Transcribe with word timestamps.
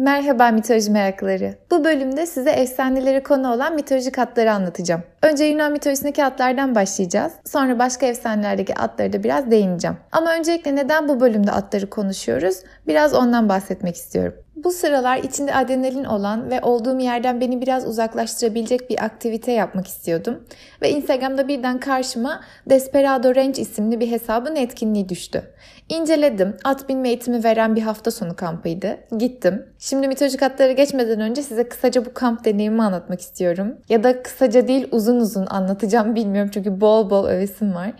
Merhaba 0.00 0.50
mitoloji 0.50 0.90
merakları. 0.90 1.54
Bu 1.70 1.84
bölümde 1.84 2.26
size 2.26 2.50
efsaneleri 2.50 3.22
konu 3.22 3.52
olan 3.54 3.74
mitolojik 3.74 4.18
atları 4.18 4.52
anlatacağım. 4.52 5.02
Önce 5.22 5.44
Yunan 5.44 5.72
mitolojisindeki 5.72 6.24
atlardan 6.24 6.74
başlayacağız. 6.74 7.32
Sonra 7.46 7.78
başka 7.78 8.06
efsanelerdeki 8.06 8.74
atları 8.74 9.12
da 9.12 9.24
biraz 9.24 9.50
değineceğim. 9.50 9.96
Ama 10.12 10.34
öncelikle 10.34 10.76
neden 10.76 11.08
bu 11.08 11.20
bölümde 11.20 11.52
atları 11.52 11.90
konuşuyoruz? 11.90 12.56
Biraz 12.86 13.14
ondan 13.14 13.48
bahsetmek 13.48 13.96
istiyorum. 13.96 14.34
Bu 14.56 14.70
sıralar 14.72 15.18
içinde 15.18 15.54
adrenalin 15.54 16.04
olan 16.04 16.50
ve 16.50 16.60
olduğum 16.60 16.98
yerden 16.98 17.40
beni 17.40 17.60
biraz 17.60 17.86
uzaklaştırabilecek 17.86 18.90
bir 18.90 19.04
aktivite 19.04 19.52
yapmak 19.52 19.86
istiyordum. 19.86 20.44
Ve 20.82 20.90
Instagram'da 20.90 21.48
birden 21.48 21.80
karşıma 21.80 22.40
Desperado 22.66 23.34
Range 23.34 23.62
isimli 23.62 24.00
bir 24.00 24.10
hesabın 24.10 24.56
etkinliği 24.56 25.08
düştü. 25.08 25.42
İnceledim. 25.88 26.56
At 26.64 26.88
binme 26.88 27.08
eğitimi 27.08 27.44
veren 27.44 27.76
bir 27.76 27.82
hafta 27.82 28.10
sonu 28.10 28.36
kampıydı. 28.36 28.96
Gittim. 29.18 29.66
Şimdi 29.78 30.08
mitolojik 30.08 30.42
atlara 30.42 30.72
geçmeden 30.72 31.20
önce 31.20 31.42
size 31.42 31.68
kısaca 31.68 32.04
bu 32.04 32.14
kamp 32.14 32.44
deneyimi 32.44 32.82
anlatmak 32.82 33.20
istiyorum. 33.20 33.76
Ya 33.88 34.04
da 34.04 34.22
kısaca 34.22 34.68
değil 34.68 34.88
uzun 34.92 35.16
uzun 35.16 35.46
anlatacağım 35.46 36.14
bilmiyorum 36.14 36.50
çünkü 36.54 36.80
bol 36.80 37.10
bol 37.10 37.26
övesim 37.26 37.74
var. 37.74 37.92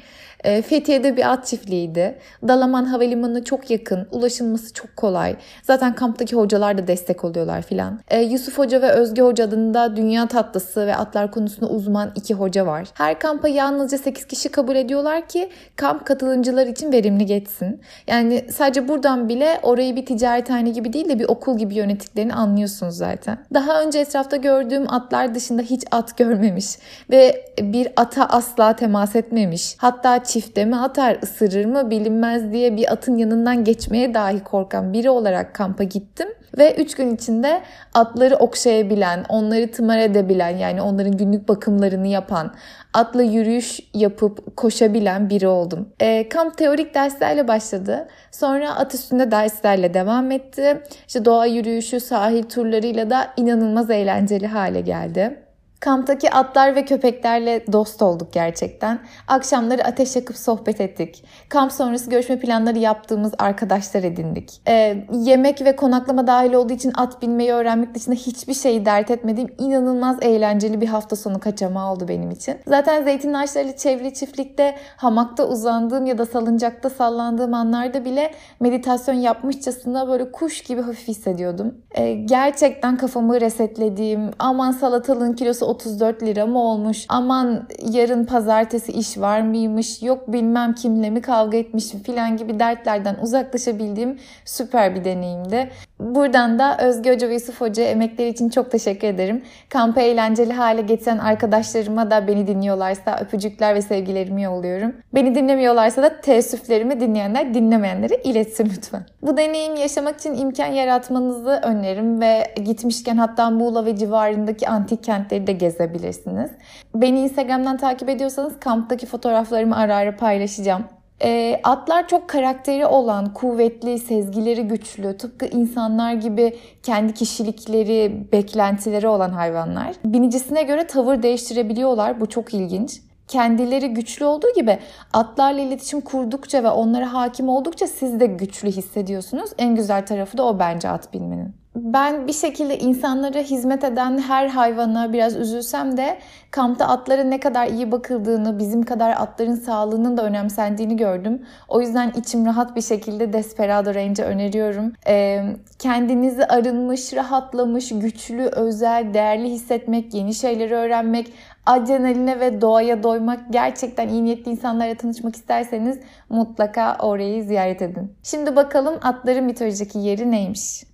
E, 0.44 0.62
Fethiye'de 0.62 1.16
bir 1.16 1.32
at 1.32 1.46
çiftliğiydi. 1.46 2.18
Dalaman 2.48 2.84
Havalimanı'na 2.84 3.44
çok 3.44 3.70
yakın, 3.70 4.08
ulaşılması 4.10 4.74
çok 4.74 4.96
kolay. 4.96 5.36
Zaten 5.62 5.94
kamptaki 5.94 6.36
hocalar 6.36 6.78
da 6.78 6.86
destek 6.86 7.24
oluyorlar 7.24 7.62
filan. 7.62 8.00
E, 8.08 8.20
Yusuf 8.20 8.58
Hoca 8.58 8.82
ve 8.82 8.90
Özge 8.90 9.22
Hoca 9.22 9.44
adında 9.44 9.96
dünya 9.96 10.28
tatlısı 10.28 10.86
ve 10.86 10.96
atlar 10.96 11.30
konusunda 11.30 11.70
uzman 11.70 12.12
iki 12.14 12.34
hoca 12.34 12.66
var. 12.66 12.88
Her 12.94 13.18
kampa 13.18 13.48
yalnızca 13.48 13.98
8 13.98 14.24
kişi 14.24 14.48
kabul 14.48 14.76
ediyorlar 14.76 15.28
ki 15.28 15.48
kamp 15.76 16.06
katılımcılar 16.06 16.66
için 16.66 16.92
verimli 16.92 17.26
geçsin. 17.26 17.80
Yani 18.06 18.44
sadece 18.52 18.88
buradan 18.88 19.28
bile 19.28 19.60
orayı 19.62 19.96
bir 19.96 20.06
ticarethane 20.06 20.70
gibi 20.70 20.92
değil 20.92 21.08
de 21.08 21.18
bir 21.18 21.28
okul 21.28 21.58
gibi 21.58 21.74
yönettiklerini 21.74 22.34
anlıyorsunuz 22.34 22.96
zaten. 22.96 23.38
Daha 23.54 23.82
önce 23.82 23.98
etrafta 23.98 24.36
gördüğüm 24.36 24.92
atlar 24.92 25.34
dışında 25.34 25.62
hiç 25.62 25.84
at 25.90 26.18
görmemiş 26.18 26.66
ve 27.10 27.46
bir 27.60 27.88
ata 27.96 28.26
asla 28.26 28.76
temas 28.76 29.16
etmemiş. 29.16 29.74
Hatta 29.78 30.24
çifte 30.30 30.64
mi 30.64 30.76
atar, 30.76 31.18
ısırır 31.22 31.64
mı 31.64 31.90
bilinmez 31.90 32.52
diye 32.52 32.76
bir 32.76 32.92
atın 32.92 33.16
yanından 33.16 33.64
geçmeye 33.64 34.14
dahi 34.14 34.44
korkan 34.44 34.92
biri 34.92 35.10
olarak 35.10 35.54
kampa 35.54 35.84
gittim. 35.84 36.28
Ve 36.58 36.74
3 36.74 36.94
gün 36.94 37.14
içinde 37.14 37.60
atları 37.94 38.36
okşayabilen, 38.36 39.24
onları 39.28 39.70
tımar 39.70 39.98
edebilen 39.98 40.56
yani 40.56 40.82
onların 40.82 41.16
günlük 41.16 41.48
bakımlarını 41.48 42.06
yapan, 42.06 42.54
atla 42.94 43.22
yürüyüş 43.22 43.80
yapıp 43.94 44.56
koşabilen 44.56 45.30
biri 45.30 45.48
oldum. 45.48 45.88
E, 46.00 46.28
kamp 46.28 46.58
teorik 46.58 46.94
derslerle 46.94 47.48
başladı. 47.48 48.08
Sonra 48.30 48.76
at 48.76 48.94
üstünde 48.94 49.30
derslerle 49.30 49.94
devam 49.94 50.30
etti. 50.30 50.82
İşte 51.06 51.24
doğa 51.24 51.46
yürüyüşü, 51.46 52.00
sahil 52.00 52.42
turlarıyla 52.42 53.10
da 53.10 53.30
inanılmaz 53.36 53.90
eğlenceli 53.90 54.46
hale 54.46 54.80
geldi. 54.80 55.49
Kamptaki 55.80 56.30
atlar 56.30 56.74
ve 56.74 56.84
köpeklerle 56.84 57.64
dost 57.72 58.02
olduk 58.02 58.32
gerçekten. 58.32 58.98
Akşamları 59.28 59.84
ateş 59.84 60.16
yakıp 60.16 60.36
sohbet 60.36 60.80
ettik. 60.80 61.24
Kamp 61.48 61.72
sonrası 61.72 62.10
görüşme 62.10 62.38
planları 62.38 62.78
yaptığımız 62.78 63.32
arkadaşlar 63.38 64.02
edindik. 64.02 64.60
Ee, 64.68 65.04
yemek 65.12 65.64
ve 65.64 65.76
konaklama 65.76 66.26
dahil 66.26 66.52
olduğu 66.52 66.72
için 66.72 66.92
at 66.96 67.22
binmeyi 67.22 67.52
öğrenmek 67.52 67.94
dışında 67.94 68.16
hiçbir 68.16 68.54
şeyi 68.54 68.86
dert 68.86 69.10
etmediğim 69.10 69.54
inanılmaz 69.58 70.16
eğlenceli 70.22 70.80
bir 70.80 70.86
hafta 70.86 71.16
sonu 71.16 71.40
kaçamağı 71.40 71.92
oldu 71.92 72.08
benim 72.08 72.30
için. 72.30 72.56
Zaten 72.66 73.04
zeytin 73.04 73.34
ağaçlarıyla 73.34 73.76
çevrili 73.76 74.14
çiftlikte 74.14 74.76
hamakta 74.96 75.48
uzandığım 75.48 76.06
ya 76.06 76.18
da 76.18 76.26
salıncakta 76.26 76.90
sallandığım 76.90 77.54
anlarda 77.54 78.04
bile 78.04 78.30
meditasyon 78.60 79.14
yapmışçasına 79.14 80.08
böyle 80.08 80.32
kuş 80.32 80.62
gibi 80.62 80.80
hafif 80.80 81.08
hissediyordum. 81.08 81.74
Ee, 81.94 82.12
gerçekten 82.12 82.96
kafamı 82.96 83.40
resetlediğim, 83.40 84.30
aman 84.38 84.70
salatalığın 84.70 85.32
kilosu 85.32 85.69
34 85.70 86.22
lira 86.22 86.46
mı 86.46 86.58
olmuş? 86.58 87.06
Aman 87.08 87.68
yarın 87.92 88.24
pazartesi 88.24 88.92
iş 88.92 89.18
var 89.18 89.40
mıymış? 89.40 90.02
Yok 90.02 90.32
bilmem 90.32 90.74
kimle 90.74 91.10
mi 91.10 91.22
kavga 91.22 91.58
etmişim 91.58 92.00
filan 92.00 92.36
gibi 92.36 92.60
dertlerden 92.60 93.16
uzaklaşabildiğim 93.22 94.18
süper 94.44 94.94
bir 94.94 95.04
deneyimdi. 95.04 95.70
Buradan 96.00 96.58
da 96.58 96.78
Özge 96.78 97.14
Hoca 97.14 97.28
ve 97.28 97.34
Yusuf 97.34 97.60
Hoca 97.60 97.82
emekleri 97.82 98.28
için 98.28 98.48
çok 98.48 98.70
teşekkür 98.70 99.08
ederim. 99.08 99.42
Kampı 99.68 100.00
eğlenceli 100.00 100.52
hale 100.52 100.82
getiren 100.82 101.18
arkadaşlarıma 101.18 102.10
da 102.10 102.28
beni 102.28 102.46
dinliyorlarsa 102.46 103.18
öpücükler 103.20 103.74
ve 103.74 103.82
sevgilerimi 103.82 104.42
yolluyorum. 104.42 104.92
Beni 105.14 105.34
dinlemiyorlarsa 105.34 106.02
da 106.02 106.20
teessüflerimi 106.20 107.00
dinleyenler 107.00 107.54
dinlemeyenlere 107.54 108.16
iletsin 108.24 108.70
lütfen. 108.76 109.02
Bu 109.22 109.36
deneyim 109.36 109.76
yaşamak 109.76 110.18
için 110.18 110.34
imkan 110.34 110.66
yaratmanızı 110.66 111.60
öneririm 111.62 112.20
ve 112.20 112.54
gitmişken 112.64 113.16
hatta 113.16 113.50
Muğla 113.50 113.86
ve 113.86 113.96
civarındaki 113.96 114.68
antik 114.68 115.04
kentleri 115.04 115.46
de 115.46 115.52
gezebilirsiniz. 115.60 116.50
Beni 116.94 117.20
Instagram'dan 117.20 117.76
takip 117.76 118.08
ediyorsanız 118.08 118.60
kamptaki 118.60 119.06
fotoğraflarımı 119.06 119.76
ara 119.76 119.96
ara 119.96 120.16
paylaşacağım. 120.16 120.84
E, 121.22 121.60
atlar 121.64 122.08
çok 122.08 122.28
karakteri 122.28 122.86
olan, 122.86 123.34
kuvvetli, 123.34 123.98
sezgileri 123.98 124.62
güçlü, 124.62 125.16
tıpkı 125.16 125.46
insanlar 125.46 126.12
gibi 126.12 126.56
kendi 126.82 127.14
kişilikleri, 127.14 128.26
beklentileri 128.32 129.08
olan 129.08 129.30
hayvanlar. 129.30 129.94
Binicisine 130.04 130.62
göre 130.62 130.86
tavır 130.86 131.22
değiştirebiliyorlar. 131.22 132.20
Bu 132.20 132.28
çok 132.28 132.54
ilginç 132.54 133.00
kendileri 133.30 133.94
güçlü 133.94 134.24
olduğu 134.24 134.54
gibi 134.54 134.78
atlarla 135.12 135.60
iletişim 135.60 136.00
kurdukça 136.00 136.64
ve 136.64 136.68
onlara 136.70 137.12
hakim 137.12 137.48
oldukça 137.48 137.86
siz 137.86 138.20
de 138.20 138.26
güçlü 138.26 138.70
hissediyorsunuz. 138.70 139.50
En 139.58 139.74
güzel 139.74 140.06
tarafı 140.06 140.38
da 140.38 140.44
o 140.44 140.58
bence 140.58 140.88
at 140.88 141.12
binmenin 141.12 141.60
ben 141.74 142.26
bir 142.26 142.32
şekilde 142.32 142.78
insanlara 142.78 143.38
hizmet 143.38 143.84
eden 143.84 144.18
her 144.18 144.46
hayvana 144.46 145.12
biraz 145.12 145.36
üzülsem 145.36 145.96
de 145.96 146.18
kampta 146.50 146.88
atlara 146.88 147.24
ne 147.24 147.40
kadar 147.40 147.66
iyi 147.66 147.92
bakıldığını, 147.92 148.58
bizim 148.58 148.82
kadar 148.82 149.10
atların 149.10 149.54
sağlığının 149.54 150.16
da 150.16 150.24
önemsendiğini 150.24 150.96
gördüm. 150.96 151.42
O 151.68 151.80
yüzden 151.80 152.12
içim 152.16 152.46
rahat 152.46 152.76
bir 152.76 152.82
şekilde 152.82 153.32
Desperado 153.32 153.94
Range'e 153.94 154.24
öneriyorum. 154.24 154.92
Ee, 155.06 155.44
kendinizi 155.78 156.46
arınmış, 156.46 157.14
rahatlamış, 157.14 157.88
güçlü, 157.88 158.42
özel, 158.42 159.14
değerli 159.14 159.50
hissetmek, 159.50 160.14
yeni 160.14 160.34
şeyleri 160.34 160.74
öğrenmek, 160.74 161.32
adrenaline 161.66 162.40
ve 162.40 162.60
doğaya 162.60 163.02
doymak, 163.02 163.40
gerçekten 163.50 164.08
iyi 164.08 164.24
niyetli 164.24 164.50
insanlarla 164.50 164.94
tanışmak 164.94 165.36
isterseniz 165.36 165.98
mutlaka 166.28 166.96
orayı 166.96 167.44
ziyaret 167.44 167.82
edin. 167.82 168.16
Şimdi 168.22 168.56
bakalım 168.56 168.98
atların 169.02 169.44
mitolojideki 169.44 169.98
yeri 169.98 170.30
neymiş? 170.30 170.84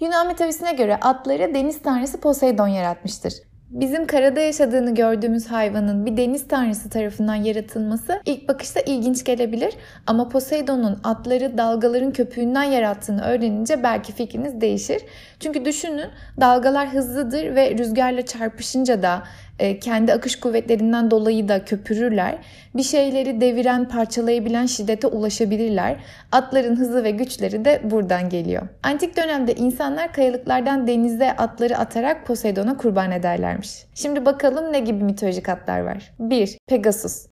Yunan 0.00 0.26
mitolojisine 0.26 0.72
göre 0.72 0.96
atları 0.96 1.54
deniz 1.54 1.82
tanrısı 1.82 2.20
Poseidon 2.20 2.68
yaratmıştır. 2.68 3.34
Bizim 3.70 4.06
karada 4.06 4.40
yaşadığını 4.40 4.94
gördüğümüz 4.94 5.46
hayvanın 5.46 6.06
bir 6.06 6.16
deniz 6.16 6.48
tanrısı 6.48 6.90
tarafından 6.90 7.34
yaratılması 7.34 8.20
ilk 8.26 8.48
bakışta 8.48 8.80
ilginç 8.80 9.24
gelebilir 9.24 9.74
ama 10.06 10.28
Poseidon'un 10.28 11.00
atları 11.04 11.58
dalgaların 11.58 12.12
köpüğünden 12.12 12.62
yarattığını 12.62 13.22
öğrenince 13.22 13.82
belki 13.82 14.12
fikriniz 14.12 14.60
değişir. 14.60 15.02
Çünkü 15.40 15.64
düşünün 15.64 16.08
dalgalar 16.40 16.88
hızlıdır 16.88 17.54
ve 17.54 17.78
rüzgarla 17.78 18.26
çarpışınca 18.26 19.02
da 19.02 19.22
kendi 19.80 20.12
akış 20.12 20.40
kuvvetlerinden 20.40 21.10
dolayı 21.10 21.48
da 21.48 21.64
köpürürler. 21.64 22.38
Bir 22.76 22.82
şeyleri 22.82 23.40
deviren, 23.40 23.88
parçalayabilen 23.88 24.66
şiddete 24.66 25.06
ulaşabilirler. 25.06 25.96
Atların 26.32 26.76
hızı 26.76 27.04
ve 27.04 27.10
güçleri 27.10 27.64
de 27.64 27.80
buradan 27.84 28.28
geliyor. 28.28 28.68
Antik 28.82 29.16
dönemde 29.16 29.54
insanlar 29.54 30.12
kayalıklardan 30.12 30.86
denize 30.86 31.32
atları 31.32 31.78
atarak 31.78 32.26
Poseidon'a 32.26 32.76
kurban 32.76 33.12
ederlermiş. 33.12 33.70
Şimdi 33.94 34.26
bakalım 34.26 34.72
ne 34.72 34.80
gibi 34.80 35.04
mitolojik 35.04 35.48
atlar 35.48 35.80
var. 35.80 36.12
1. 36.18 36.58
Pegasus 36.68 37.26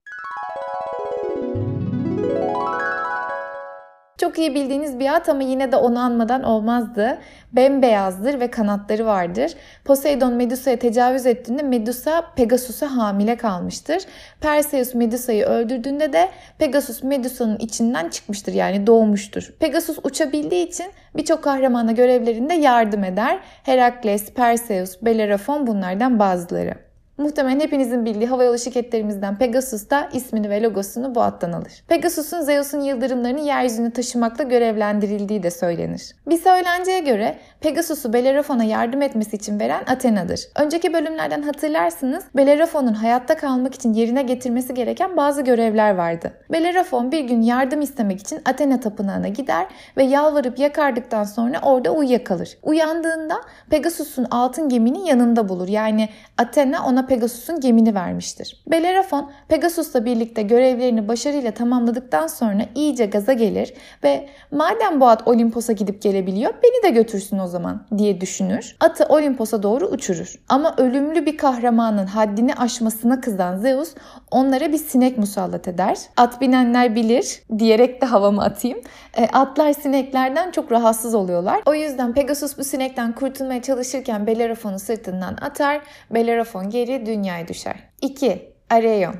Çok 4.17 4.39
iyi 4.39 4.55
bildiğiniz 4.55 4.99
bir 4.99 5.15
at 5.15 5.29
ama 5.29 5.43
yine 5.43 5.71
de 5.71 5.75
onu 5.75 5.99
anmadan 5.99 6.43
olmazdı. 6.43 7.17
Bembeyazdır 7.51 8.39
ve 8.39 8.51
kanatları 8.51 9.05
vardır. 9.05 9.51
Poseidon 9.85 10.33
Medusa'ya 10.33 10.79
tecavüz 10.79 11.25
ettiğinde 11.25 11.63
Medusa 11.63 12.23
Pegasus'a 12.35 12.97
hamile 12.97 13.35
kalmıştır. 13.35 14.03
Perseus 14.41 14.93
Medusa'yı 14.93 15.45
öldürdüğünde 15.45 16.13
de 16.13 16.29
Pegasus 16.57 17.03
Medusa'nın 17.03 17.57
içinden 17.57 18.09
çıkmıştır 18.09 18.53
yani 18.53 18.87
doğmuştur. 18.87 19.53
Pegasus 19.59 19.97
uçabildiği 20.03 20.67
için 20.67 20.85
birçok 21.15 21.43
kahramana 21.43 21.91
görevlerinde 21.91 22.53
yardım 22.53 23.03
eder. 23.03 23.39
Herakles, 23.63 24.33
Perseus, 24.33 24.97
Bellerophon 25.01 25.67
bunlardan 25.67 26.19
bazıları. 26.19 26.84
Muhtemelen 27.17 27.59
hepinizin 27.59 28.05
bildiği 28.05 28.27
havayolu 28.27 28.59
şirketlerimizden 28.59 29.37
Pegasus 29.37 29.89
da 29.89 30.09
ismini 30.13 30.49
ve 30.49 30.61
logosunu 30.61 31.15
bu 31.15 31.21
attan 31.21 31.51
alır. 31.51 31.83
Pegasus'un 31.87 32.41
Zeus'un 32.41 32.81
yıldırımlarını 32.81 33.39
yeryüzüne 33.39 33.91
taşımakla 33.91 34.43
görevlendirildiği 34.43 35.43
de 35.43 35.51
söylenir. 35.51 36.15
Bir 36.27 36.37
söylenceye 36.37 36.99
göre 36.99 37.37
Pegasus'u 37.61 38.13
Bellerofon'a 38.13 38.63
yardım 38.63 39.01
etmesi 39.01 39.35
için 39.35 39.59
veren 39.59 39.83
Athena'dır. 39.87 40.39
Önceki 40.55 40.93
bölümlerden 40.93 41.41
hatırlarsınız 41.41 42.23
Bellerofon'un 42.35 42.93
hayatta 42.93 43.37
kalmak 43.37 43.75
için 43.75 43.93
yerine 43.93 44.23
getirmesi 44.23 44.73
gereken 44.73 45.17
bazı 45.17 45.41
görevler 45.41 45.95
vardı. 45.95 46.33
Bellerofon 46.51 47.11
bir 47.11 47.19
gün 47.19 47.41
yardım 47.41 47.81
istemek 47.81 48.19
için 48.19 48.41
Athena 48.45 48.79
tapınağına 48.79 49.27
gider 49.27 49.67
ve 49.97 50.03
yalvarıp 50.03 50.59
yakardıktan 50.59 51.23
sonra 51.23 51.59
orada 51.63 51.91
uyuyakalır. 51.91 52.57
Uyandığında 52.63 53.35
Pegasus'un 53.69 54.27
altın 54.31 54.69
gemini 54.69 55.07
yanında 55.07 55.49
bulur. 55.49 55.67
Yani 55.67 56.09
Athena 56.37 56.85
ona 56.85 57.04
Pegasus'un 57.07 57.59
gemini 57.59 57.95
vermiştir. 57.95 58.63
Bellerofon 58.67 59.31
Pegasus'la 59.47 60.05
birlikte 60.05 60.41
görevlerini 60.41 61.07
başarıyla 61.07 61.51
tamamladıktan 61.51 62.27
sonra 62.27 62.65
iyice 62.75 63.05
gaza 63.05 63.33
gelir 63.33 63.73
ve 64.03 64.29
madem 64.51 65.01
bu 65.01 65.07
at 65.07 65.27
Olimpos'a 65.27 65.73
gidip 65.73 66.01
gelebiliyor 66.01 66.53
beni 66.63 66.83
de 66.83 66.89
götürsün 66.89 67.39
o 67.39 67.47
zaman 67.47 67.85
diye 67.97 68.21
düşünür. 68.21 68.75
Atı 68.79 69.05
Olimpos'a 69.05 69.63
doğru 69.63 69.87
uçurur. 69.87 70.35
Ama 70.49 70.75
ölümlü 70.77 71.25
bir 71.25 71.37
kahramanın 71.37 72.05
haddini 72.05 72.55
aşmasına 72.55 73.21
kızan 73.21 73.57
Zeus 73.57 73.93
onlara 74.31 74.71
bir 74.71 74.77
sinek 74.77 75.17
musallat 75.17 75.67
eder. 75.67 75.97
At 76.17 76.41
binenler 76.41 76.95
bilir 76.95 77.41
diyerek 77.57 78.01
de 78.01 78.05
havamı 78.05 78.43
atayım. 78.43 78.79
E, 79.17 79.27
atlar 79.27 79.73
sineklerden 79.73 80.51
çok 80.51 80.71
rahatsız 80.71 81.15
oluyorlar. 81.15 81.61
O 81.65 81.73
yüzden 81.73 82.13
Pegasus 82.13 82.57
bu 82.57 82.63
sinekten 82.63 83.15
kurtulmaya 83.15 83.61
çalışırken 83.61 84.27
Bellerofon'u 84.27 84.79
sırtından 84.79 85.37
atar. 85.41 85.81
Bellerofon 86.11 86.69
geri 86.69 86.94
dünyaya 87.05 87.47
düşer. 87.47 87.89
2. 88.01 88.55
Areion 88.69 89.15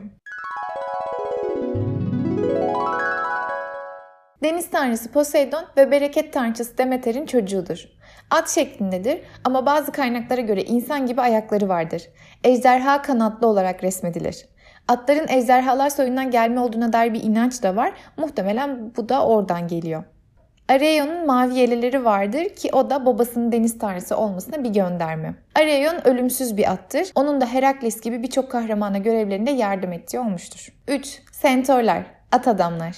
Deniz 4.43 4.69
tanrısı 4.69 5.11
Poseidon 5.11 5.65
ve 5.77 5.91
bereket 5.91 6.33
tanrıçası 6.33 6.77
Demeter'in 6.77 7.25
çocuğudur. 7.25 7.85
At 8.31 8.49
şeklindedir 8.49 9.21
ama 9.43 9.65
bazı 9.65 9.91
kaynaklara 9.91 10.41
göre 10.41 10.63
insan 10.63 11.05
gibi 11.05 11.21
ayakları 11.21 11.69
vardır. 11.69 12.03
Ejderha 12.43 13.01
kanatlı 13.01 13.47
olarak 13.47 13.83
resmedilir. 13.83 14.45
Atların 14.87 15.27
ejderhalar 15.27 15.89
soyundan 15.89 16.31
gelme 16.31 16.59
olduğuna 16.59 16.93
dair 16.93 17.13
bir 17.13 17.23
inanç 17.23 17.63
da 17.63 17.75
var. 17.75 17.93
Muhtemelen 18.17 18.95
bu 18.97 19.09
da 19.09 19.25
oradan 19.25 19.67
geliyor. 19.67 20.03
Areion'un 20.69 21.25
mavi 21.25 21.55
yeleleri 21.55 22.05
vardır 22.05 22.49
ki 22.49 22.69
o 22.73 22.89
da 22.89 23.05
babasının 23.05 23.51
deniz 23.51 23.77
tanrısı 23.77 24.17
olmasına 24.17 24.63
bir 24.63 24.69
gönderme. 24.69 25.35
Areion 25.55 26.07
ölümsüz 26.07 26.57
bir 26.57 26.71
attır. 26.71 27.07
Onun 27.15 27.41
da 27.41 27.45
Herakles 27.45 28.01
gibi 28.01 28.23
birçok 28.23 28.51
kahramana 28.51 28.97
görevlerinde 28.97 29.51
yardım 29.51 29.93
ettiği 29.93 30.19
olmuştur. 30.19 30.73
3. 30.87 31.21
Centaurlar, 31.41 32.03
at 32.31 32.47
adamlar. 32.47 32.97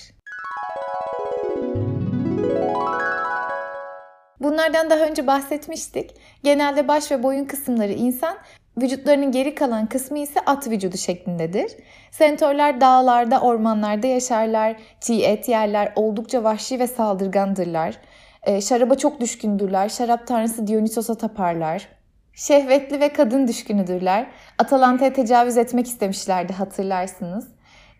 Bunlardan 4.39 4.89
daha 4.89 5.05
önce 5.05 5.27
bahsetmiştik. 5.27 6.11
Genelde 6.43 6.87
baş 6.87 7.11
ve 7.11 7.23
boyun 7.23 7.45
kısımları 7.45 7.91
insan, 7.91 8.37
vücutlarının 8.77 9.31
geri 9.31 9.55
kalan 9.55 9.85
kısmı 9.85 10.19
ise 10.19 10.39
at 10.45 10.67
vücudu 10.67 10.97
şeklindedir. 10.97 11.71
Sentorlar 12.11 12.81
dağlarda, 12.81 13.41
ormanlarda 13.41 14.07
yaşarlar, 14.07 14.75
çiğ 15.01 15.23
et 15.23 15.49
yerler, 15.49 15.93
oldukça 15.95 16.43
vahşi 16.43 16.79
ve 16.79 16.87
saldırgandırlar. 16.87 17.95
E, 18.43 18.61
şaraba 18.61 18.95
çok 18.95 19.19
düşkündürler, 19.21 19.89
şarap 19.89 20.27
tanrısı 20.27 20.67
Dionysos'a 20.67 21.15
taparlar. 21.15 21.87
Şehvetli 22.33 22.99
ve 22.99 23.13
kadın 23.13 23.47
düşkünüdürler. 23.47 24.27
Atalanta'ya 24.57 25.13
tecavüz 25.13 25.57
etmek 25.57 25.87
istemişlerdi 25.87 26.53
hatırlarsınız. 26.53 27.47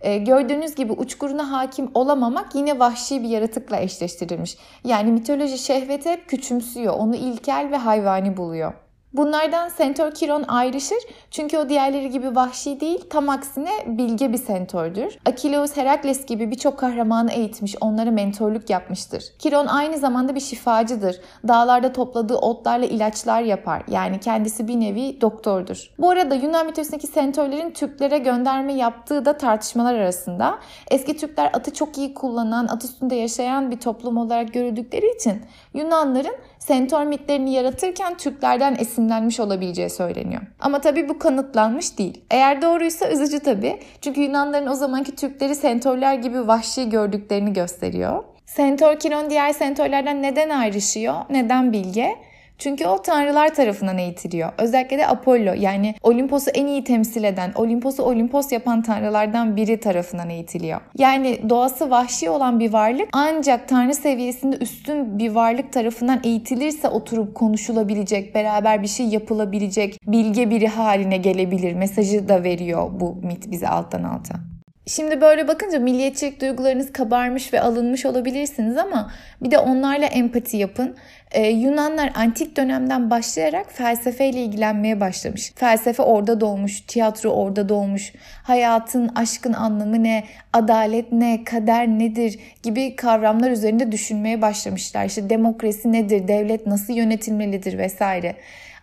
E, 0.01 0.17
gördüğünüz 0.17 0.75
gibi 0.75 0.91
uçkuruna 0.91 1.51
hakim 1.51 1.91
olamamak 1.93 2.55
yine 2.55 2.79
vahşi 2.79 3.23
bir 3.23 3.29
yaratıkla 3.29 3.77
eşleştirilmiş. 3.77 4.57
Yani 4.83 5.11
mitoloji 5.11 5.57
şehveti 5.57 6.09
hep 6.09 6.29
küçümsüyor, 6.29 6.93
onu 6.93 7.15
ilkel 7.15 7.67
ve 7.71 7.77
hayvani 7.77 8.37
buluyor. 8.37 8.73
Bunlardan 9.13 9.69
Centaur 9.77 10.11
Kiron 10.11 10.43
ayrışır 10.47 10.97
çünkü 11.31 11.57
o 11.57 11.69
diğerleri 11.69 12.09
gibi 12.09 12.35
vahşi 12.35 12.79
değil 12.79 13.05
tam 13.09 13.29
aksine 13.29 13.69
bilge 13.85 14.33
bir 14.33 14.37
sentördür. 14.37 15.17
Akileus 15.25 15.77
Herakles 15.77 16.25
gibi 16.25 16.51
birçok 16.51 16.79
kahramanı 16.79 17.31
eğitmiş 17.31 17.75
onlara 17.81 18.11
mentorluk 18.11 18.69
yapmıştır. 18.69 19.23
Kiron 19.39 19.65
aynı 19.65 19.97
zamanda 19.97 20.35
bir 20.35 20.39
şifacıdır. 20.39 21.19
Dağlarda 21.47 21.93
topladığı 21.93 22.35
otlarla 22.35 22.85
ilaçlar 22.85 23.41
yapar 23.41 23.83
yani 23.87 24.19
kendisi 24.19 24.67
bir 24.67 24.79
nevi 24.79 25.21
doktordur. 25.21 25.91
Bu 25.99 26.09
arada 26.09 26.35
Yunan 26.35 26.65
mitolojisindeki 26.65 27.07
sentörlerin 27.07 27.71
Türklere 27.71 28.17
gönderme 28.17 28.73
yaptığı 28.73 29.25
da 29.25 29.37
tartışmalar 29.37 29.95
arasında. 29.95 30.59
Eski 30.91 31.17
Türkler 31.17 31.49
atı 31.53 31.73
çok 31.73 31.97
iyi 31.97 32.13
kullanan, 32.13 32.67
at 32.67 32.83
üstünde 32.83 33.15
yaşayan 33.15 33.71
bir 33.71 33.79
toplum 33.79 34.17
olarak 34.17 34.53
görüldükleri 34.53 35.15
için 35.15 35.41
Yunanların 35.73 36.35
sentor 36.59 37.03
mitlerini 37.03 37.53
yaratırken 37.53 38.17
Türklerden 38.17 38.75
esinlenmiş 38.97 39.39
olabileceği 39.39 39.89
söyleniyor. 39.89 40.41
Ama 40.59 40.81
tabii 40.81 41.09
bu 41.09 41.19
kanıtlanmış 41.19 41.97
değil. 41.97 42.21
Eğer 42.31 42.61
doğruysa 42.61 43.09
üzücü 43.09 43.39
tabii. 43.39 43.79
Çünkü 44.01 44.21
Yunanların 44.21 44.67
o 44.67 44.75
zamanki 44.75 45.15
Türkleri 45.15 45.55
sentorlar 45.55 46.13
gibi 46.13 46.47
vahşi 46.47 46.89
gördüklerini 46.89 47.53
gösteriyor. 47.53 48.23
Sentor 48.45 48.99
Kiron 48.99 49.29
diğer 49.29 49.53
sentorlardan 49.53 50.21
neden 50.21 50.49
ayrışıyor? 50.49 51.15
Neden 51.29 51.73
bilge? 51.73 52.15
Çünkü 52.57 52.87
o 52.87 53.01
tanrılar 53.01 53.55
tarafından 53.55 53.97
eğitiliyor. 53.97 54.49
Özellikle 54.57 54.97
de 54.97 55.07
Apollo 55.07 55.53
yani 55.53 55.95
Olimpos'u 56.03 56.49
en 56.49 56.67
iyi 56.67 56.83
temsil 56.83 57.23
eden, 57.23 57.51
Olimpos'u 57.55 58.03
Olimpos 58.03 58.51
yapan 58.51 58.81
tanrılardan 58.81 59.55
biri 59.55 59.79
tarafından 59.79 60.29
eğitiliyor. 60.29 60.81
Yani 60.97 61.49
doğası 61.49 61.89
vahşi 61.89 62.29
olan 62.29 62.59
bir 62.59 62.73
varlık 62.73 63.09
ancak 63.11 63.67
tanrı 63.67 63.93
seviyesinde 63.93 64.57
üstün 64.57 65.19
bir 65.19 65.31
varlık 65.31 65.73
tarafından 65.73 66.19
eğitilirse 66.23 66.89
oturup 66.89 67.35
konuşulabilecek, 67.35 68.35
beraber 68.35 68.83
bir 68.83 68.87
şey 68.87 69.05
yapılabilecek 69.05 69.99
bilge 70.07 70.49
biri 70.49 70.67
haline 70.67 71.17
gelebilir. 71.17 71.73
Mesajı 71.73 72.29
da 72.29 72.43
veriyor 72.43 72.89
bu 72.99 73.15
mit 73.15 73.51
bize 73.51 73.67
alttan 73.67 74.03
alta. 74.03 74.56
Şimdi 74.87 75.21
böyle 75.21 75.47
bakınca 75.47 75.79
milliyetçilik 75.79 76.41
duygularınız 76.41 76.93
kabarmış 76.93 77.53
ve 77.53 77.61
alınmış 77.61 78.05
olabilirsiniz 78.05 78.77
ama 78.77 79.11
bir 79.41 79.51
de 79.51 79.57
onlarla 79.57 80.05
empati 80.05 80.57
yapın. 80.57 80.95
Ee, 81.31 81.47
Yunanlar 81.47 82.11
antik 82.15 82.57
dönemden 82.57 83.09
başlayarak 83.09 83.71
felsefeyle 83.73 84.43
ilgilenmeye 84.43 84.99
başlamış. 84.99 85.51
Felsefe 85.55 86.03
orada 86.03 86.41
doğmuş, 86.41 86.81
tiyatro 86.81 87.29
orada 87.29 87.69
doğmuş. 87.69 88.13
Hayatın, 88.43 89.11
aşkın 89.15 89.53
anlamı 89.53 90.03
ne, 90.03 90.23
adalet 90.53 91.11
ne, 91.11 91.43
kader 91.43 91.87
nedir 91.87 92.39
gibi 92.63 92.95
kavramlar 92.95 93.51
üzerinde 93.51 93.91
düşünmeye 93.91 94.41
başlamışlar. 94.41 95.05
İşte 95.05 95.29
demokrasi 95.29 95.91
nedir, 95.91 96.27
devlet 96.27 96.67
nasıl 96.67 96.93
yönetilmelidir 96.93 97.77
vesaire. 97.77 98.35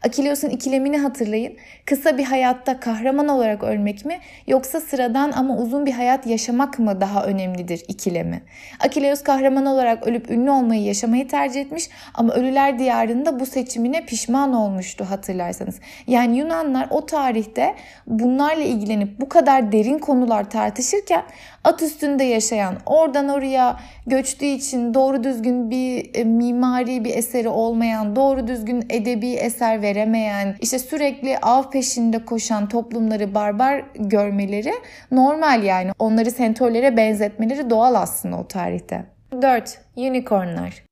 Akileus'un 0.05 0.49
ikilemini 0.49 0.99
hatırlayın. 0.99 1.57
Kısa 1.87 2.19
bir 2.19 2.25
hayatta 2.25 2.81
kahraman 2.81 3.29
olarak 3.29 3.63
ölmek 3.63 4.05
mi 4.05 4.19
yoksa 4.47 4.81
sıradan 4.81 5.33
ama 5.33 5.57
uzun 5.57 5.87
bir 5.87 5.93
hayat 5.93 6.27
yaşamak 6.27 6.79
mı 6.79 7.01
daha 7.01 7.25
önemlidir 7.25 7.83
ikilemi? 7.89 8.43
Akileus 8.81 9.23
kahraman 9.23 9.67
olarak 9.67 10.07
ölüp 10.07 10.31
ünlü 10.31 10.51
olmayı 10.51 10.83
yaşamayı 10.83 11.29
tercih 11.29 11.61
etmiş 11.61 11.89
ama 12.15 12.35
ölüler 12.35 12.79
diyarında 12.79 13.41
bu 13.41 13.47
seçimine 13.47 14.07
pişman 14.07 14.53
olmuştu 14.53 15.05
hatırlarsanız. 15.11 15.81
Yani 16.07 16.39
Yunanlar 16.39 16.87
o 16.91 17.07
tarihte 17.07 17.75
bunlarla 18.07 18.65
ilgilenip 18.65 19.21
bu 19.21 19.29
kadar 19.29 19.73
derin 19.73 19.99
konular 19.99 20.51
tartışırken 20.51 21.23
at 21.65 21.83
üstünde 21.83 22.25
yaşayan, 22.25 22.77
oradan 22.87 23.29
oraya 23.29 23.77
göçtüğü 24.07 24.45
için 24.45 24.95
doğru 24.95 25.25
düzgün 25.25 25.71
bir 25.71 26.11
e, 26.15 26.25
mimari 26.25 27.05
bir 27.05 27.17
eseri 27.17 27.49
olmayan, 27.49 28.17
doğru 28.17 28.47
düzgün 28.47 28.87
edebi 28.91 29.33
eser 29.33 29.83
veremeyen, 29.83 30.57
işte 30.61 30.79
sürekli 30.79 31.39
av 31.39 31.71
peşinde 31.71 32.25
koşan 32.25 32.69
toplumları 32.69 33.35
barbar 33.35 33.85
görmeleri 33.95 34.73
normal 35.11 35.63
yani. 35.63 35.91
Onları 35.99 36.31
sentörlere 36.31 36.97
benzetmeleri 36.97 37.71
doğal 37.71 37.95
aslında 37.95 38.37
o 38.37 38.49
tarihte. 38.49 39.05
4. 39.43 39.79
Unicornlar 39.97 40.85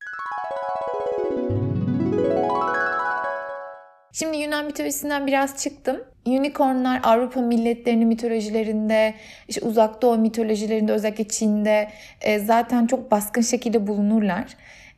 Şimdi 4.13 4.37
Yunan 4.37 4.65
mitolojisinden 4.65 5.27
biraz 5.27 5.63
çıktım. 5.63 6.12
Unicornlar 6.27 7.01
Avrupa 7.03 7.41
milletlerinin 7.41 8.09
mitolojilerinde, 8.09 9.15
işte 9.49 9.61
uzak 9.61 10.03
doğu 10.03 10.19
mitolojilerinde 10.19 10.93
özellikle 10.93 11.29
Çin'de 11.29 11.89
e, 12.21 12.39
zaten 12.39 12.87
çok 12.87 13.11
baskın 13.11 13.43
şekilde 13.43 13.87
bulunurlar. 13.87 14.45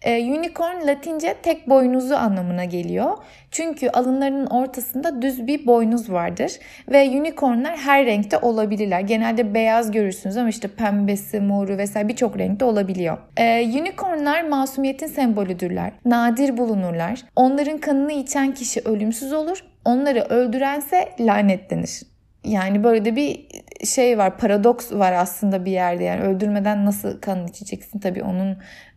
E, 0.04 0.24
unicorn 0.24 0.86
Latince 0.86 1.34
tek 1.42 1.68
boynuzu 1.68 2.14
anlamına 2.14 2.64
geliyor. 2.64 3.16
Çünkü 3.50 3.88
alınlarının 3.88 4.46
ortasında 4.46 5.22
düz 5.22 5.46
bir 5.46 5.66
boynuz 5.66 6.12
vardır. 6.12 6.52
Ve 6.88 7.08
unicornlar 7.08 7.76
her 7.76 8.06
renkte 8.06 8.38
olabilirler. 8.38 9.00
Genelde 9.00 9.54
beyaz 9.54 9.90
görürsünüz 9.90 10.36
ama 10.36 10.48
işte 10.48 10.68
pembesi, 10.68 11.40
moru 11.40 11.78
vesaire 11.78 12.08
birçok 12.08 12.38
renkte 12.38 12.64
olabiliyor. 12.64 13.18
E, 13.36 13.62
unicornlar 13.80 14.42
masumiyetin 14.48 15.06
sembolüdürler. 15.06 15.92
Nadir 16.04 16.56
bulunurlar. 16.56 17.20
Onların 17.36 17.78
kanını 17.78 18.12
içen 18.12 18.54
kişi 18.54 18.80
ölümsüz 18.80 19.32
olur. 19.32 19.64
Onları 19.84 20.20
öldürense 20.20 21.08
lanetlenir. 21.20 22.02
Yani 22.44 22.84
böyle 22.84 23.04
de 23.04 23.16
bir 23.16 23.46
şey 23.86 24.18
var, 24.18 24.38
paradoks 24.38 24.92
var 24.92 25.12
aslında 25.12 25.64
bir 25.64 25.72
yerde. 25.72 26.04
Yani 26.04 26.22
öldürmeden 26.22 26.86
nasıl 26.86 27.20
kan 27.20 27.46
içeceksin? 27.46 27.98
Tabii 27.98 28.22
onun 28.22 28.56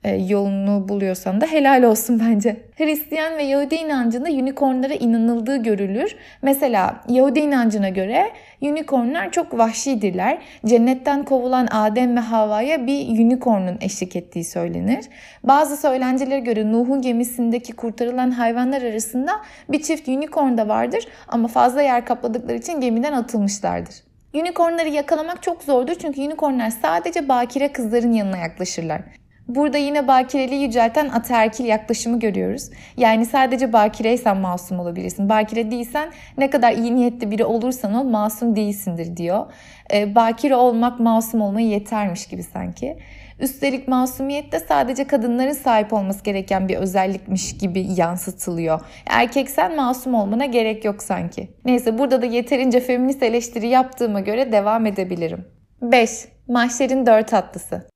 yolunu 0.10 0.90
buluyorsan 0.90 1.42
da 1.42 1.46
helal 1.46 1.84
olsun 1.84 2.20
bence. 2.30 2.58
Hristiyan 2.78 3.38
ve 3.38 3.44
Yahudi 3.44 3.76
inancında 3.76 4.30
unicornlara 4.30 4.94
inanıldığı 4.94 5.58
görülür. 5.58 6.16
Mesela 6.42 7.02
Yahudi 7.10 7.40
inancına 7.40 7.90
göre 7.90 8.32
unicornlar 8.62 9.32
çok 9.32 9.58
vahşidirler. 9.58 10.38
Cennetten 10.66 11.24
kovulan 11.24 11.68
Adem 11.72 12.16
ve 12.16 12.20
Havva'ya 12.20 12.88
bir 12.88 13.26
unicornun 13.26 13.78
eşlik 13.82 14.16
ettiği 14.16 14.44
söylenir. 14.44 15.06
Bazı 15.44 15.78
söylencelere 15.78 16.40
göre 16.40 16.72
Nuh'un 16.72 17.02
gemisindeki 17.02 17.74
kurtarılan 17.74 18.32
hayvanlar 18.32 18.82
arasında 18.82 19.32
bir 19.70 19.82
çift 19.82 20.08
unicorn 20.08 20.58
da 20.58 20.68
vardır 20.68 21.08
ama 21.28 21.48
fazla 21.48 21.82
yer 21.82 22.06
kapladıkları 22.06 22.58
için 22.58 22.82
gemiden 22.82 23.14
atılmışlardır. 23.14 23.96
Unicornları 24.34 24.90
yakalamak 24.90 25.44
çok 25.44 25.64
zordur 25.64 25.96
çünkü 25.96 26.22
unicornlar 26.22 26.70
sadece 26.70 27.30
bakire 27.30 27.72
kızların 27.72 28.12
yanına 28.12 28.38
yaklaşırlar. 28.38 29.02
Burada 29.48 29.78
yine 29.78 30.08
bakireliği 30.08 30.62
yücelten 30.62 31.10
ataerkil 31.10 31.66
yaklaşımı 31.66 32.20
görüyoruz. 32.20 32.70
Yani 32.98 33.26
sadece 33.26 33.74
bakireysen 33.74 34.38
masum 34.38 34.80
olabilirsin. 34.80 35.30
Bakire 35.30 35.72
değilsen 35.72 36.10
ne 36.38 36.50
kadar 36.50 36.72
iyi 36.72 36.96
niyetli 36.96 37.32
biri 37.32 37.46
olursan 37.46 37.94
ol 37.94 38.04
masum 38.04 38.56
değilsindir 38.56 39.18
diyor. 39.18 39.46
E, 39.94 40.16
bakire 40.16 40.56
olmak 40.56 41.00
masum 41.00 41.42
olmayı 41.42 41.68
yetermiş 41.68 42.28
gibi 42.28 42.44
sanki. 42.44 42.98
Üstelik 43.40 43.88
masumiyet 43.88 44.52
de 44.52 44.60
sadece 44.60 45.08
kadınların 45.08 45.52
sahip 45.52 45.94
olması 45.94 46.24
gereken 46.24 46.68
bir 46.68 46.78
özellikmiş 46.78 47.58
gibi 47.58 47.88
yansıtılıyor. 47.96 48.80
Erkeksen 49.06 49.76
masum 49.76 50.14
olmana 50.14 50.46
gerek 50.46 50.86
yok 50.86 51.04
sanki. 51.04 51.50
Neyse 51.66 51.98
burada 51.98 52.22
da 52.22 52.26
yeterince 52.26 52.80
feminist 52.80 53.24
eleştiri 53.24 53.68
yaptığıma 53.68 54.20
göre 54.20 54.52
devam 54.52 54.86
edebilirim. 54.86 55.46
5. 55.82 56.10
Mahşerin 56.48 57.06
dört 57.06 57.34
atlısı. 57.34 57.88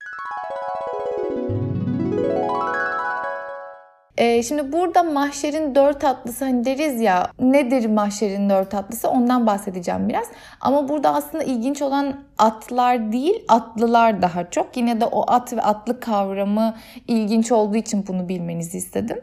Ee, 4.18 4.44
şimdi 4.44 4.72
burada 4.72 5.04
mahşerin 5.04 5.76
dört 5.76 6.04
atlısı 6.04 6.46
hani 6.46 6.66
deriz 6.66 7.02
ya 7.02 7.32
nedir 7.40 7.86
mahşerin 7.86 8.50
dört 8.50 8.74
atlısı 8.74 9.10
ondan 9.10 9.48
bahsedeceğim 9.48 10.10
biraz. 10.10 10.28
Ama 10.62 10.90
burada 10.90 11.14
aslında 11.14 11.44
ilginç 11.44 11.82
olan 11.82 12.16
atlar 12.38 13.12
değil 13.12 13.46
atlılar 13.48 14.22
daha 14.22 14.50
çok. 14.50 14.78
Yine 14.78 15.02
de 15.02 15.06
o 15.06 15.32
at 15.32 15.54
ve 15.54 15.62
atlı 15.62 16.00
kavramı 16.00 16.76
ilginç 17.08 17.52
olduğu 17.52 17.78
için 17.78 18.08
bunu 18.08 18.30
bilmenizi 18.30 18.78
istedim. 18.78 19.18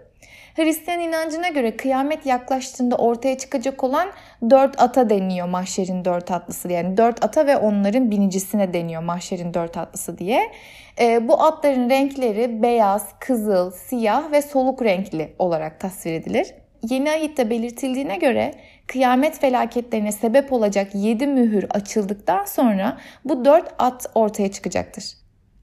Hristiyan 0.58 1.00
inancına 1.00 1.48
göre 1.48 1.76
kıyamet 1.76 2.26
yaklaştığında 2.26 2.96
ortaya 2.96 3.38
çıkacak 3.38 3.84
olan 3.84 4.08
dört 4.50 4.82
ata 4.82 5.10
deniyor 5.10 5.48
mahşerin 5.48 6.04
dört 6.04 6.30
atlısı. 6.30 6.72
Yani 6.72 6.96
dört 6.96 7.24
ata 7.24 7.46
ve 7.46 7.56
onların 7.56 8.10
binicisine 8.10 8.74
deniyor 8.74 9.02
mahşerin 9.02 9.54
dört 9.54 9.76
atlısı 9.76 10.18
diye. 10.18 10.52
E, 11.00 11.28
bu 11.28 11.42
atların 11.42 11.90
renkleri 11.90 12.62
beyaz, 12.62 13.06
kızıl, 13.20 13.70
siyah 13.70 14.32
ve 14.32 14.42
soluk 14.42 14.82
renkli 14.82 15.34
olarak 15.38 15.80
tasvir 15.80 16.12
edilir. 16.12 16.54
Yeni 16.90 17.10
ahitte 17.10 17.50
belirtildiğine 17.50 18.16
göre 18.16 18.54
kıyamet 18.86 19.40
felaketlerine 19.40 20.12
sebep 20.12 20.52
olacak 20.52 20.94
7 20.94 21.26
mühür 21.26 21.66
açıldıktan 21.70 22.44
sonra 22.44 22.98
bu 23.24 23.44
4 23.44 23.74
at 23.78 24.06
ortaya 24.14 24.52
çıkacaktır. 24.52 25.04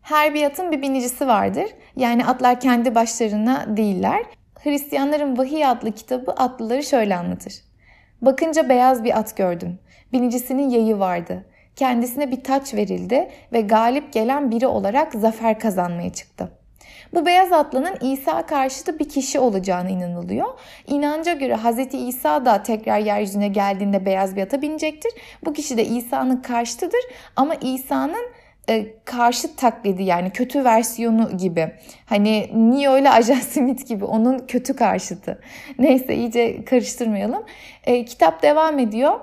Her 0.01 0.33
bir 0.33 0.43
atın 0.43 0.71
bir 0.71 0.81
binicisi 0.81 1.27
vardır. 1.27 1.65
Yani 1.95 2.25
atlar 2.25 2.59
kendi 2.59 2.95
başlarına 2.95 3.77
değiller. 3.77 4.23
Hristiyanların 4.65 5.38
Vahiy 5.38 5.65
adlı 5.65 5.91
kitabı 5.91 6.31
atlıları 6.31 6.84
şöyle 6.84 7.15
anlatır. 7.15 7.53
Bakınca 8.22 8.69
beyaz 8.69 9.03
bir 9.03 9.17
at 9.19 9.38
gördüm. 9.38 9.79
Binicisinin 10.13 10.69
yayı 10.69 11.00
vardı. 11.00 11.45
Kendisine 11.75 12.31
bir 12.31 12.43
taç 12.43 12.74
verildi 12.74 13.29
ve 13.53 13.62
galip 13.62 14.13
gelen 14.13 14.51
biri 14.51 14.67
olarak 14.67 15.13
zafer 15.13 15.60
kazanmaya 15.60 16.13
çıktı. 16.13 16.51
Bu 17.13 17.25
beyaz 17.25 17.51
atlının 17.51 17.98
İsa 18.01 18.45
karşıtı 18.45 19.00
bir 19.00 19.10
kişi 19.10 19.39
olacağına 19.39 19.89
inanılıyor. 19.89 20.48
İnanca 20.88 21.34
göre 21.34 21.55
Hz. 21.55 21.93
İsa 21.93 22.45
da 22.45 22.63
tekrar 22.63 23.00
yeryüzüne 23.00 23.48
geldiğinde 23.48 24.05
beyaz 24.05 24.36
bir 24.36 24.41
ata 24.41 24.62
binecektir. 24.62 25.12
Bu 25.45 25.53
kişi 25.53 25.77
de 25.77 25.86
İsa'nın 25.86 26.38
karşıtıdır 26.38 27.01
ama 27.36 27.55
İsa'nın 27.55 28.25
e, 28.69 28.95
karşı 29.05 29.55
taklidi 29.55 30.03
yani 30.03 30.29
kötü 30.29 30.63
versiyonu 30.63 31.38
gibi. 31.38 31.72
Hani 32.05 32.50
Neo 32.53 32.98
ile 32.98 33.10
Ajan 33.10 33.36
Smith 33.39 33.88
gibi 33.88 34.05
onun 34.05 34.39
kötü 34.39 34.75
karşıtı. 34.75 35.41
Neyse 35.79 36.15
iyice 36.15 36.65
karıştırmayalım. 36.65 37.43
E, 37.84 38.05
kitap 38.05 38.43
devam 38.43 38.79
ediyor. 38.79 39.19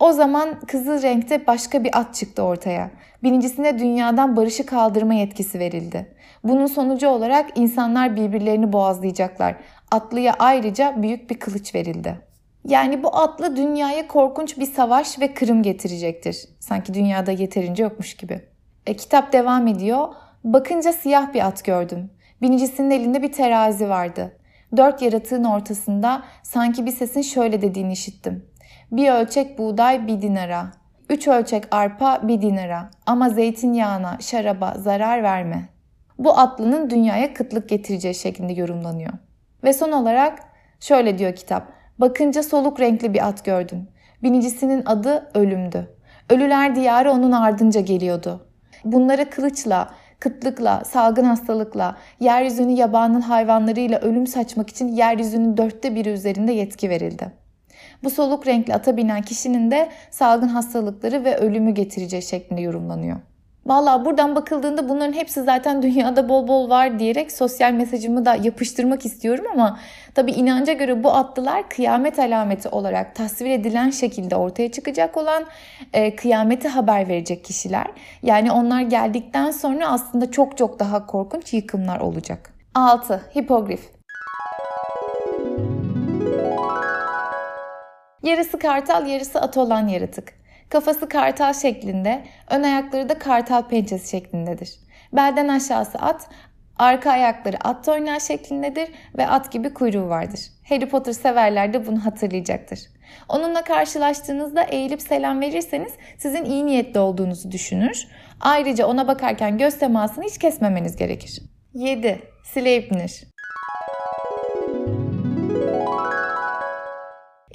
O 0.00 0.12
zaman 0.12 0.60
kızıl 0.60 1.02
renkte 1.02 1.46
başka 1.46 1.84
bir 1.84 1.98
at 1.98 2.14
çıktı 2.14 2.42
ortaya. 2.42 2.90
Birincisine 3.22 3.78
dünyadan 3.78 4.36
barışı 4.36 4.66
kaldırma 4.66 5.14
yetkisi 5.14 5.58
verildi. 5.58 6.14
Bunun 6.44 6.66
sonucu 6.66 7.08
olarak 7.08 7.58
insanlar 7.58 8.16
birbirlerini 8.16 8.72
boğazlayacaklar. 8.72 9.56
Atlıya 9.90 10.34
ayrıca 10.38 11.02
büyük 11.02 11.30
bir 11.30 11.38
kılıç 11.38 11.74
verildi. 11.74 12.28
Yani 12.64 13.02
bu 13.02 13.16
atlı 13.16 13.56
dünyaya 13.56 14.08
korkunç 14.08 14.58
bir 14.58 14.66
savaş 14.66 15.20
ve 15.20 15.34
kırım 15.34 15.62
getirecektir. 15.62 16.48
Sanki 16.60 16.94
dünyada 16.94 17.32
yeterince 17.32 17.82
yokmuş 17.82 18.16
gibi. 18.16 18.40
E, 18.88 18.96
kitap 18.96 19.32
devam 19.32 19.66
ediyor. 19.66 20.08
Bakınca 20.44 20.92
siyah 20.92 21.34
bir 21.34 21.46
at 21.46 21.64
gördüm. 21.64 22.10
Binicisinin 22.42 22.90
elinde 22.90 23.22
bir 23.22 23.32
terazi 23.32 23.88
vardı. 23.88 24.36
Dört 24.76 25.02
yaratığın 25.02 25.44
ortasında 25.44 26.22
sanki 26.42 26.86
bir 26.86 26.90
sesin 26.90 27.22
şöyle 27.22 27.62
dediğini 27.62 27.92
işittim. 27.92 28.44
Bir 28.92 29.10
ölçek 29.10 29.58
buğday 29.58 30.06
bir 30.06 30.22
dinara. 30.22 30.66
Üç 31.10 31.28
ölçek 31.28 31.64
arpa 31.70 32.20
bir 32.28 32.42
dinara. 32.42 32.90
Ama 33.06 33.30
zeytinyağına, 33.30 34.18
şaraba 34.20 34.74
zarar 34.78 35.22
verme. 35.22 35.68
Bu 36.18 36.38
atlının 36.38 36.90
dünyaya 36.90 37.34
kıtlık 37.34 37.68
getireceği 37.68 38.14
şeklinde 38.14 38.52
yorumlanıyor. 38.52 39.12
Ve 39.64 39.72
son 39.72 39.92
olarak 39.92 40.38
şöyle 40.80 41.18
diyor 41.18 41.34
kitap. 41.34 41.68
Bakınca 41.98 42.42
soluk 42.42 42.80
renkli 42.80 43.14
bir 43.14 43.28
at 43.28 43.44
gördüm. 43.44 43.88
Binicisinin 44.22 44.82
adı 44.86 45.30
ölümdü. 45.34 45.96
Ölüler 46.30 46.74
diyarı 46.74 47.12
onun 47.12 47.32
ardınca 47.32 47.80
geliyordu. 47.80 48.47
Bunlara 48.84 49.30
kılıçla, 49.30 49.90
kıtlıkla, 50.20 50.84
salgın 50.84 51.24
hastalıkla, 51.24 51.96
yeryüzünü 52.20 52.72
yabanın 52.72 53.20
hayvanlarıyla 53.20 54.00
ölüm 54.00 54.26
saçmak 54.26 54.70
için 54.70 54.88
yeryüzünün 54.88 55.56
dörtte 55.56 55.94
biri 55.94 56.08
üzerinde 56.08 56.52
yetki 56.52 56.90
verildi. 56.90 57.32
Bu 58.02 58.10
soluk 58.10 58.46
renkli 58.46 58.74
ata 58.74 58.96
binen 58.96 59.22
kişinin 59.22 59.70
de 59.70 59.88
salgın 60.10 60.48
hastalıkları 60.48 61.24
ve 61.24 61.36
ölümü 61.36 61.70
getireceği 61.70 62.22
şeklinde 62.22 62.60
yorumlanıyor. 62.60 63.16
Valla 63.68 64.04
buradan 64.04 64.36
bakıldığında 64.36 64.88
bunların 64.88 65.12
hepsi 65.12 65.42
zaten 65.42 65.82
dünyada 65.82 66.28
bol 66.28 66.48
bol 66.48 66.70
var 66.70 66.98
diyerek 66.98 67.32
sosyal 67.32 67.72
mesajımı 67.72 68.24
da 68.24 68.34
yapıştırmak 68.34 69.06
istiyorum 69.06 69.44
ama 69.52 69.78
tabi 70.14 70.32
inanca 70.32 70.72
göre 70.72 71.04
bu 71.04 71.14
atlılar 71.14 71.68
kıyamet 71.68 72.18
alameti 72.18 72.68
olarak 72.68 73.14
tasvir 73.14 73.50
edilen 73.50 73.90
şekilde 73.90 74.36
ortaya 74.36 74.72
çıkacak 74.72 75.16
olan 75.16 75.44
e, 75.92 76.16
kıyameti 76.16 76.68
haber 76.68 77.08
verecek 77.08 77.44
kişiler. 77.44 77.86
Yani 78.22 78.52
onlar 78.52 78.80
geldikten 78.80 79.50
sonra 79.50 79.88
aslında 79.88 80.30
çok 80.30 80.56
çok 80.56 80.78
daha 80.78 81.06
korkunç 81.06 81.52
yıkımlar 81.52 82.00
olacak. 82.00 82.52
6. 82.74 83.20
Hipogrif 83.36 83.90
Yarısı 88.22 88.58
kartal 88.58 89.06
yarısı 89.06 89.40
at 89.40 89.56
olan 89.56 89.88
yaratık. 89.88 90.37
Kafası 90.70 91.08
kartal 91.08 91.52
şeklinde, 91.52 92.24
ön 92.50 92.62
ayakları 92.62 93.08
da 93.08 93.18
kartal 93.18 93.62
pençesi 93.62 94.10
şeklindedir. 94.10 94.70
Belden 95.12 95.48
aşağısı 95.48 95.98
at, 95.98 96.28
arka 96.78 97.10
ayakları 97.10 97.56
at 97.64 97.88
oynar 97.88 98.20
şeklindedir 98.20 98.88
ve 99.18 99.26
at 99.26 99.52
gibi 99.52 99.74
kuyruğu 99.74 100.08
vardır. 100.08 100.40
Harry 100.68 100.88
Potter 100.88 101.12
severler 101.12 101.72
de 101.72 101.86
bunu 101.86 102.04
hatırlayacaktır. 102.04 102.80
Onunla 103.28 103.64
karşılaştığınızda 103.64 104.62
eğilip 104.62 105.02
selam 105.02 105.40
verirseniz 105.40 105.92
sizin 106.18 106.44
iyi 106.44 106.66
niyetli 106.66 107.00
olduğunuzu 107.00 107.50
düşünür. 107.50 108.08
Ayrıca 108.40 108.86
ona 108.86 109.08
bakarken 109.08 109.58
göz 109.58 109.78
temasını 109.78 110.24
hiç 110.24 110.38
kesmemeniz 110.38 110.96
gerekir. 110.96 111.42
7. 111.74 112.22
Sleipnir 112.44 113.24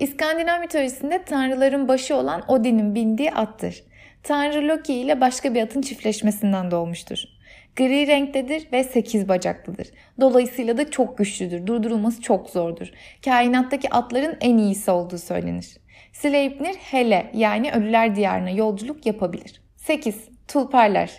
İskandinav 0.03 0.59
mitolojisinde 0.59 1.23
tanrıların 1.23 1.87
başı 1.87 2.15
olan 2.15 2.43
Odin'in 2.47 2.95
bindiği 2.95 3.31
attır. 3.31 3.83
Tanrı 4.23 4.67
Loki 4.67 4.93
ile 4.93 5.21
başka 5.21 5.53
bir 5.53 5.61
atın 5.61 5.81
çiftleşmesinden 5.81 6.71
doğmuştur. 6.71 7.17
Gri 7.75 8.07
renktedir 8.07 8.67
ve 8.71 8.83
8 8.83 9.27
bacaklıdır. 9.27 9.87
Dolayısıyla 10.21 10.77
da 10.77 10.91
çok 10.91 11.17
güçlüdür. 11.17 11.67
Durdurulması 11.67 12.21
çok 12.21 12.49
zordur. 12.49 12.91
Kainattaki 13.25 13.89
atların 13.89 14.37
en 14.41 14.57
iyisi 14.57 14.91
olduğu 14.91 15.17
söylenir. 15.17 15.77
Sleipnir 16.13 16.73
hele 16.75 17.31
yani 17.33 17.71
ölüler 17.71 18.15
diyarına 18.15 18.49
yolculuk 18.49 19.05
yapabilir. 19.05 19.61
8. 19.77 20.15
Tulparlar 20.47 21.11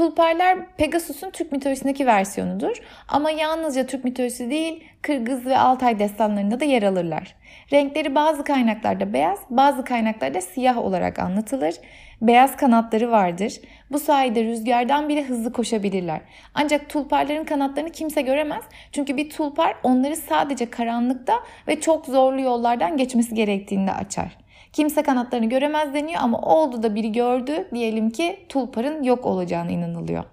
Tulparlar 0.00 0.58
Pegasus'un 0.76 1.30
Türk 1.30 1.52
mitolojisindeki 1.52 2.06
versiyonudur. 2.06 2.76
Ama 3.08 3.30
yalnızca 3.30 3.86
Türk 3.86 4.04
mitolojisi 4.04 4.50
değil, 4.50 4.84
Kırgız 5.02 5.46
ve 5.46 5.58
Altay 5.58 5.98
destanlarında 5.98 6.60
da 6.60 6.64
yer 6.64 6.82
alırlar. 6.82 7.34
Renkleri 7.72 8.14
bazı 8.14 8.44
kaynaklarda 8.44 9.12
beyaz, 9.12 9.38
bazı 9.50 9.84
kaynaklarda 9.84 10.40
siyah 10.40 10.78
olarak 10.78 11.18
anlatılır. 11.18 11.74
Beyaz 12.22 12.56
kanatları 12.56 13.10
vardır. 13.10 13.52
Bu 13.90 13.98
sayede 13.98 14.44
rüzgardan 14.44 15.08
bile 15.08 15.24
hızlı 15.24 15.52
koşabilirler. 15.52 16.20
Ancak 16.54 16.88
tulparların 16.88 17.44
kanatlarını 17.44 17.90
kimse 17.90 18.22
göremez. 18.22 18.64
Çünkü 18.92 19.16
bir 19.16 19.30
tulpar 19.30 19.76
onları 19.82 20.16
sadece 20.16 20.70
karanlıkta 20.70 21.34
ve 21.68 21.80
çok 21.80 22.06
zorlu 22.06 22.40
yollardan 22.40 22.96
geçmesi 22.96 23.34
gerektiğinde 23.34 23.92
açar. 23.92 24.36
Kimse 24.72 25.02
kanatlarını 25.02 25.48
göremez 25.48 25.94
deniyor 25.94 26.20
ama 26.22 26.38
oldu 26.38 26.82
da 26.82 26.94
biri 26.94 27.12
gördü 27.12 27.68
diyelim 27.74 28.10
ki 28.10 28.46
tulparın 28.48 29.02
yok 29.02 29.26
olacağına 29.26 29.70
inanılıyor. 29.70 30.24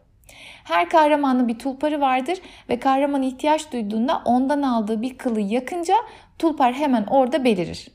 Her 0.64 0.90
kahramanın 0.90 1.48
bir 1.48 1.60
tulparı 1.60 2.02
vardır 2.02 2.38
ve 2.70 2.80
kahraman 2.80 3.22
ihtiyaç 3.22 3.72
duyduğunda 3.74 4.22
ondan 4.26 4.62
aldığı 4.62 5.02
bir 5.02 5.18
kılı 5.18 5.42
yakınca 5.42 5.96
tulpar 6.40 6.74
hemen 6.74 7.04
orada 7.04 7.44
belirir. 7.44 7.88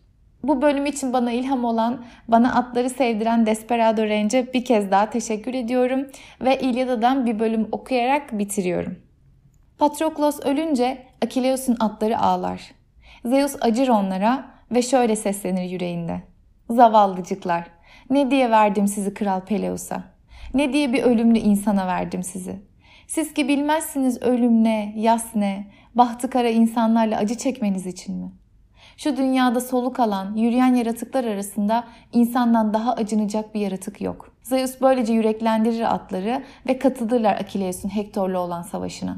Bu 0.43 0.63
bölüm 0.63 0.87
için 0.87 1.13
bana 1.13 1.33
ilham 1.33 1.65
olan, 1.65 2.05
bana 2.29 2.55
atları 2.55 2.91
sevdiren 2.91 3.47
Desperado 3.47 4.09
Range'e 4.09 4.53
bir 4.53 4.65
kez 4.65 4.91
daha 4.91 5.11
teşekkür 5.11 5.55
ediyorum 5.55 6.07
ve 6.41 6.61
İlyada'dan 6.61 7.27
bir 7.27 7.39
bölüm 7.39 7.69
okuyarak 7.73 8.39
bitiriyorum. 8.39 8.99
Patroklos 9.79 10.41
ölünce 10.41 11.07
Akileus'un 11.25 11.77
atları 11.81 12.19
ağlar. 12.19 12.61
Zeus 13.25 13.57
acır 13.61 13.89
onlara 13.89 14.45
ve 14.71 14.83
şöyle 14.83 15.17
seslenir 15.17 15.71
yüreğinde. 15.71 16.32
Zavallıcıklar, 16.75 17.65
ne 18.11 18.31
diye 18.31 18.51
verdim 18.51 18.89
sizi 18.89 19.15
Kral 19.15 19.41
Peleus'a? 19.41 20.05
Ne 20.55 20.73
diye 20.73 20.93
bir 20.93 21.03
ölümlü 21.03 21.39
insana 21.39 21.87
verdim 21.87 22.23
sizi? 22.23 22.63
Siz 23.07 23.35
ki 23.35 23.49
bilmezsiniz 23.49 24.23
ölüm 24.23 24.65
ne, 24.65 24.95
yas 24.97 25.35
ne, 25.35 25.67
bahtı 25.95 26.31
kara 26.31 26.49
insanlarla 26.49 27.19
acı 27.19 27.35
çekmeniz 27.35 27.87
için 27.87 28.17
mi? 28.17 28.33
Şu 28.97 29.17
dünyada 29.17 29.61
soluk 29.61 30.01
alan, 30.01 30.37
yürüyen 30.37 30.75
yaratıklar 30.75 31.25
arasında 31.25 31.85
insandan 32.13 32.75
daha 32.75 32.93
acınacak 32.93 33.55
bir 33.55 33.61
yaratık 33.61 34.01
yok. 34.01 34.37
Zeus 34.43 34.81
böylece 34.81 35.13
yüreklendirir 35.13 35.95
atları 35.95 36.43
ve 36.69 36.79
katılırlar 36.79 37.37
Akileus'un 37.37 37.89
Hektor'la 37.89 38.41
olan 38.41 38.63
savaşına. 38.63 39.17